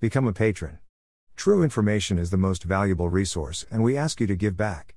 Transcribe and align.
Become 0.00 0.28
a 0.28 0.32
patron. 0.32 0.78
True 1.34 1.64
information 1.64 2.20
is 2.20 2.30
the 2.30 2.36
most 2.36 2.62
valuable 2.62 3.08
resource, 3.08 3.66
and 3.68 3.82
we 3.82 3.96
ask 3.96 4.20
you 4.20 4.28
to 4.28 4.36
give 4.36 4.56
back. 4.56 4.94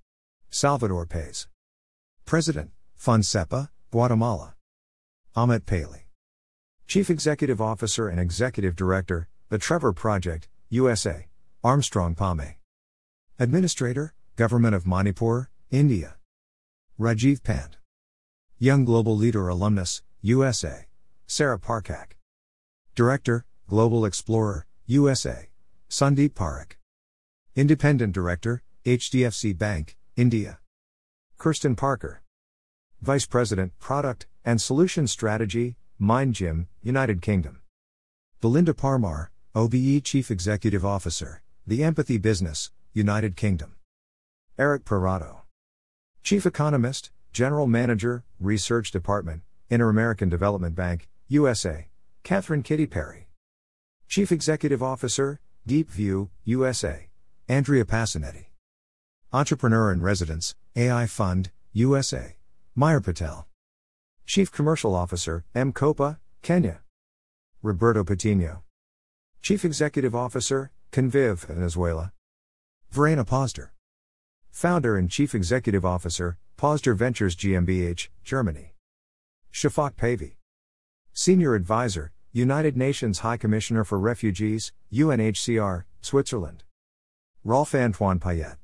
Salvador 0.51 1.07
Paiz. 1.07 1.47
President, 2.23 2.69
Funcepa, 2.99 3.69
Guatemala. 3.89 4.53
Amit 5.35 5.65
Paley. 5.65 6.05
Chief 6.85 7.09
Executive 7.09 7.59
Officer 7.59 8.09
and 8.09 8.19
Executive 8.19 8.75
Director, 8.75 9.27
The 9.49 9.57
Trevor 9.57 9.91
Project, 9.91 10.47
USA. 10.69 11.25
Armstrong 11.63 12.13
Pame. 12.13 12.57
Administrator, 13.39 14.13
Government 14.35 14.75
of 14.75 14.85
Manipur, 14.85 15.49
India. 15.71 16.17
Rajiv 16.99 17.41
Pant. 17.41 17.77
Young 18.59 18.85
Global 18.85 19.17
Leader 19.17 19.47
Alumnus, 19.47 20.03
USA. 20.21 20.85
Sarah 21.25 21.57
Parcak. 21.57 22.17
Director, 22.93 23.45
GlobalXplorer, 23.67 24.65
USA. 24.91 25.47
Sandeep 25.89 26.31
Parekh. 26.31 26.73
Independent 27.55 28.11
Director, 28.11 28.61
HDFC 28.83 29.57
Bank, 29.57 29.95
India. 30.17 30.59
Kirsten 31.37 31.77
Parker. 31.77 32.21
Vice 33.01 33.25
President, 33.25 33.71
Product 33.79 34.27
and 34.43 34.61
Solution 34.61 35.07
Strategy, 35.07 35.77
MindGym, 36.01 36.67
United 36.83 37.21
Kingdom. 37.21 37.61
Belinda 38.41 38.73
Parmar, 38.73 39.27
OBE 39.55 40.03
Chief 40.03 40.29
Executive 40.29 40.85
Officer, 40.85 41.41
The 41.65 41.85
Empathy 41.85 42.17
Business, 42.17 42.71
United 42.91 43.37
Kingdom. 43.37 43.77
Eric 44.59 44.83
Parrado. 44.83 45.43
Chief 46.21 46.45
Economist, 46.45 47.11
General 47.31 47.65
Manager, 47.65 48.25
Research 48.41 48.91
Department, 48.91 49.43
Inter 49.69 49.87
American 49.87 50.27
Development 50.27 50.75
Bank, 50.75 51.07
USA, 51.29 51.87
Catherine 52.23 52.61
Kitty 52.61 52.87
Perry. 52.87 53.29
Chief 54.11 54.29
Executive 54.29 54.83
Officer, 54.83 55.39
DeepView, 55.65 56.27
USA, 56.43 57.07
Andrea 57.47 57.85
Pasinetti. 57.85 58.47
Entrepreneur 59.31 59.89
in 59.89 60.01
Residence, 60.01 60.53
AI 60.75 61.07
Fund, 61.07 61.49
USA, 61.71 62.35
Mayur 62.77 63.01
Patel. 63.01 63.47
Chief 64.25 64.51
Commercial 64.51 64.93
Officer, 64.93 65.45
M-KOPA, 65.55 66.17
Kenya. 66.41 66.81
Roberto 67.61 68.03
Patino. 68.03 68.63
Chief 69.41 69.63
Executive 69.63 70.13
Officer, 70.13 70.71
Conviv, 70.91 71.45
Venezuela. 71.45 72.11
Verena 72.89 73.23
Pausder. 73.23 73.69
Founder 74.49 74.97
and 74.97 75.09
Chief 75.09 75.33
Executive 75.33 75.85
Officer, 75.85 76.37
Pausder 76.57 76.97
Ventures 76.97 77.37
GmbH, 77.37 78.09
Germany. 78.25 78.73
Shafak 79.53 79.95
Pavey. 79.95 80.35
Senior 81.13 81.55
Advisor, 81.55 82.11
United 82.33 82.77
Nations 82.77 83.19
High 83.19 83.35
Commissioner 83.35 83.83
for 83.83 83.99
Refugees, 83.99 84.71
UNHCR, 84.93 85.83
Switzerland. 85.99 86.63
Rolf 87.43 87.75
Antoine 87.75 88.21
Payet. 88.21 88.55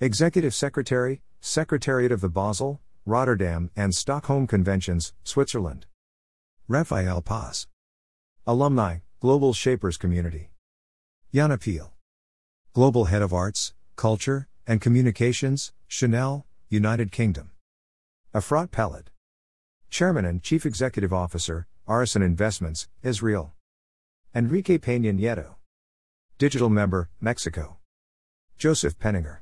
Executive 0.00 0.52
Secretary, 0.52 1.22
Secretariat 1.40 2.10
of 2.10 2.20
the 2.20 2.28
Basel, 2.28 2.80
Rotterdam, 3.06 3.70
and 3.76 3.94
Stockholm 3.94 4.48
Conventions, 4.48 5.12
Switzerland. 5.22 5.86
Raphael 6.66 7.22
Paz. 7.22 7.68
Alumni, 8.44 8.98
Global 9.20 9.52
Shapers 9.52 9.96
Community. 9.96 10.50
Yana 11.32 11.60
Peel. 11.60 11.92
Global 12.72 13.04
Head 13.04 13.22
of 13.22 13.32
Arts, 13.32 13.72
Culture, 13.94 14.48
and 14.66 14.80
Communications, 14.80 15.72
Chanel, 15.86 16.44
United 16.68 17.12
Kingdom. 17.12 17.52
Efrat 18.34 18.72
Peled. 18.72 19.12
Chairman 19.90 20.24
and 20.24 20.42
Chief 20.42 20.66
Executive 20.66 21.12
Officer, 21.12 21.68
Arison 21.90 22.22
Investments, 22.22 22.86
Israel. 23.02 23.52
Enrique 24.32 24.78
Peña 24.78 25.12
Nieto. 25.12 25.56
Digital 26.38 26.68
Member, 26.68 27.10
Mexico. 27.20 27.78
Joseph 28.56 28.96
Penninger. 28.96 29.38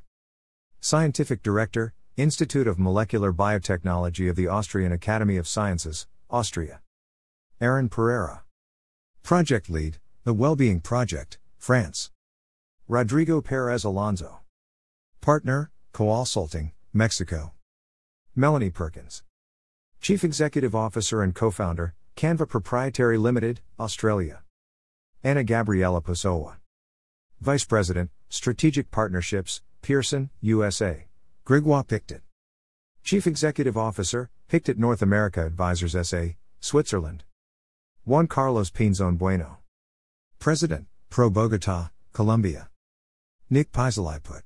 Scientific 0.80 1.42
Director, 1.42 1.92
Institute 2.16 2.66
of 2.66 2.78
Molecular 2.78 3.34
Biotechnology 3.34 4.30
of 4.30 4.36
the 4.36 4.48
Austrian 4.48 4.92
Academy 4.92 5.36
of 5.36 5.46
Sciences, 5.46 6.06
Austria. 6.30 6.80
Aaron 7.60 7.90
Pereira. 7.90 8.44
Project 9.22 9.68
Lead, 9.68 9.98
The 10.24 10.32
Wellbeing 10.32 10.80
Project, 10.80 11.36
France. 11.58 12.10
Rodrigo 12.88 13.42
Perez 13.42 13.84
Alonso. 13.84 14.38
Partner, 15.20 15.70
Coalsulting, 15.92 16.72
Mexico. 16.94 17.52
Melanie 18.34 18.70
Perkins. 18.70 19.22
Chief 20.00 20.24
Executive 20.24 20.74
Officer 20.74 21.22
and 21.22 21.34
Co 21.34 21.50
founder, 21.50 21.92
Canva 22.18 22.48
Proprietary 22.48 23.16
Limited, 23.16 23.60
Australia. 23.78 24.42
Anna 25.22 25.44
Gabriela 25.44 26.00
Pessoa. 26.00 26.56
Vice 27.40 27.64
President, 27.64 28.10
Strategic 28.28 28.90
Partnerships, 28.90 29.62
Pearson, 29.82 30.28
USA. 30.40 31.06
Grégoire 31.46 31.86
Pictet. 31.86 32.22
Chief 33.04 33.24
Executive 33.24 33.76
Officer, 33.76 34.30
Pictet 34.48 34.76
North 34.76 35.00
America 35.00 35.46
Advisors 35.46 35.94
SA, 36.08 36.30
Switzerland. 36.58 37.22
Juan 38.04 38.26
Carlos 38.26 38.72
Pinzon 38.72 39.16
Bueno. 39.16 39.58
President, 40.40 40.88
Pro 41.10 41.30
Bogota, 41.30 41.92
Colombia. 42.12 42.68
Nick 43.48 43.70
Paisaliput. 43.70 44.42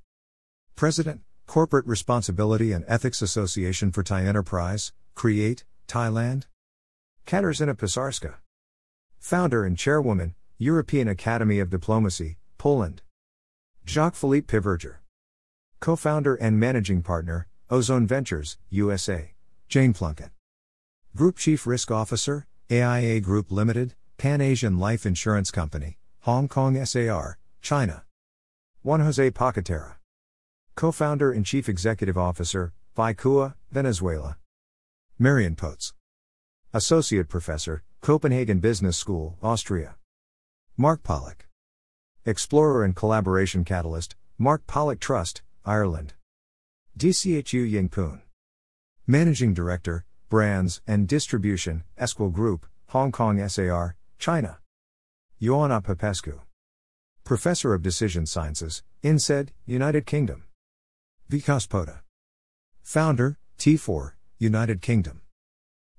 President, 0.77 1.23
Corporate 1.47 1.87
Responsibility 1.87 2.71
and 2.73 2.85
Ethics 2.87 3.23
Association 3.23 3.91
for 3.91 4.03
Thai 4.03 4.25
Enterprise, 4.27 4.93
Create, 5.15 5.65
Thailand. 5.89 6.45
Katarzyna 7.27 7.75
Pisarska. 7.75 8.35
Founder 9.19 9.65
and 9.65 9.79
Chairwoman, 9.79 10.35
European 10.59 11.09
Academy 11.09 11.59
of 11.61 11.71
Diplomacy, 11.71 12.37
Poland. 12.59 13.03
Jacques 13.87 14.15
Philippe 14.15 14.47
Piverger. 14.47 14.97
Co 15.81 15.97
founder 15.97 16.35
and 16.35 16.61
managing 16.61 17.03
partner, 17.03 17.49
Ozone 17.71 18.07
Ventures, 18.07 18.59
USA. 18.71 19.33
Jane 19.69 19.93
Plunkett. 19.93 20.31
Group 21.17 21.37
Chief 21.37 21.67
Risk 21.67 21.91
Officer, 21.91 22.47
AIA 22.71 23.21
Group 23.21 23.51
Limited, 23.51 23.95
Pan 24.19 24.41
Asian 24.41 24.79
Life 24.79 25.05
Insurance 25.05 25.51
Company, 25.51 25.99
Hong 26.21 26.49
Kong 26.49 26.85
SAR, 26.85 27.39
China. 27.61 28.05
Juan 28.83 29.01
Jose 29.01 29.31
Pocaterra. 29.31 29.95
Co 30.75 30.93
founder 30.93 31.33
and 31.33 31.45
Chief 31.47 31.69
Executive 31.69 32.19
Officer, 32.19 32.73
Vikua, 32.97 33.55
Venezuela. 33.71 34.39
Marion 35.19 35.55
Potts. 35.55 35.95
Associate 36.75 37.29
Professor, 37.29 37.83
Copenhagen 38.01 38.59
Business 38.59 38.97
School, 38.97 39.37
Austria. 39.43 39.97
Mark 40.79 41.03
Pollock. 41.03 41.47
Explorer 42.25 42.83
and 42.83 42.97
Collaboration 42.97 43.63
Catalyst, 43.63 44.17
Mark 44.39 44.67
Pollock 44.67 44.99
Trust, 44.99 45.43
Ireland. 45.67 46.15
DCHU 46.99 47.71
Yingpoon. 47.71 48.23
Managing 49.07 49.53
Director, 49.53 50.07
Brands 50.31 50.81
and 50.87 51.07
Distribution, 51.07 51.85
Esquel 51.99 52.31
Group, 52.33 52.65
Hong 52.89 53.13
Kong 53.13 53.47
SAR, 53.51 53.95
China. 54.19 54.57
Ioana 55.43 55.85
Popescu. 55.85 56.41
Professor 57.23 57.75
of 57.75 57.83
Decision 57.83 58.25
Sciences, 58.25 58.83
INSEAD, 59.03 59.51
United 59.67 60.07
Kingdom. 60.07 60.45
Vikas 61.31 61.69
Pota. 61.69 62.01
Founder, 62.83 63.39
T4, 63.59 64.13
United 64.39 64.81
Kingdom. 64.81 65.22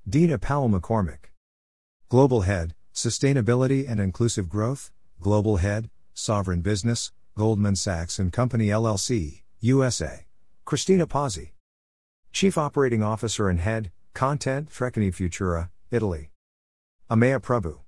Dina 0.07 0.37
Powell 0.37 0.67
McCormick. 0.69 1.31
Global 2.09 2.41
Head, 2.41 2.75
Sustainability 2.93 3.89
and 3.89 4.01
Inclusive 4.01 4.49
Growth, 4.49 4.91
Global 5.21 5.57
Head, 5.57 5.89
Sovereign 6.13 6.59
Business, 6.59 7.13
Goldman 7.37 7.77
Sachs 7.77 8.19
and 8.19 8.33
Company 8.33 8.67
LLC, 8.67 9.43
USA. 9.61 10.25
Cristina 10.65 11.07
Pozzi. 11.07 11.51
Chief 12.33 12.57
Operating 12.57 13.01
Officer 13.01 13.47
and 13.47 13.61
Head, 13.61 13.91
Content, 14.13 14.69
Treccani 14.69 15.09
Futura, 15.09 15.69
Italy. 15.89 16.31
Ameya 17.09 17.39
Prabhu. 17.39 17.79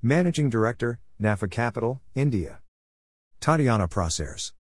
Managing 0.00 0.48
Director, 0.48 1.00
NAFA 1.20 1.50
Capital, 1.50 2.00
India. 2.14 2.60
Tatiana 3.40 3.88
Prazeres. 3.88 4.52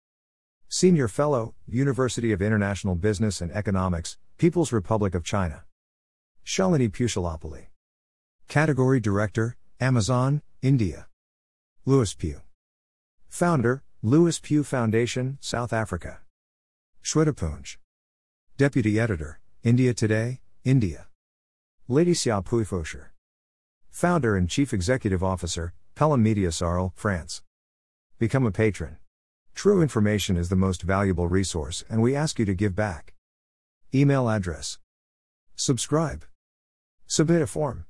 Senior 0.67 1.07
Fellow, 1.07 1.53
University 1.67 2.31
of 2.31 2.41
International 2.41 2.95
Business 2.95 3.39
and 3.39 3.51
Economics, 3.51 4.17
People's 4.39 4.73
Republic 4.73 5.13
of 5.13 5.23
China. 5.23 5.63
Shalini 6.45 6.89
Puchalapalli. 6.89 7.67
Category 8.47 8.99
Director, 8.99 9.55
Amazon, 9.79 10.41
India. 10.61 11.07
Lewis 11.85 12.13
Pugh. 12.13 12.41
Founder, 13.29 13.83
Lewis 14.01 14.39
Pugh 14.39 14.63
Foundation, 14.63 15.37
South 15.39 15.71
Africa. 15.71 16.19
Shweta 17.03 17.33
Punj. 17.33 17.77
Deputy 18.57 18.99
Editor, 18.99 19.39
India 19.63 19.93
Today, 19.93 20.41
India. 20.63 21.07
Lady 21.87 22.13
Xia 22.13 22.43
Puifosher. 22.43 23.07
Founder 23.89 24.35
and 24.35 24.49
Chief 24.49 24.73
Executive 24.73 25.23
Officer, 25.23 25.73
Pelham 25.95 26.23
Media 26.23 26.51
Sarl, 26.51 26.93
France. 26.95 27.41
Become 28.19 28.45
a 28.45 28.51
patron. 28.51 28.97
True 29.55 29.81
information 29.81 30.37
is 30.37 30.49
the 30.49 30.55
most 30.55 30.81
valuable 30.81 31.27
resource, 31.27 31.83
and 31.89 32.01
we 32.01 32.15
ask 32.15 32.39
you 32.39 32.45
to 32.45 32.53
give 32.53 32.75
back. 32.75 33.13
Email 33.93 34.29
address. 34.29 34.79
Subscribe. 35.55 36.25
Submit 37.11 37.41
a 37.41 37.45
form. 37.47 37.83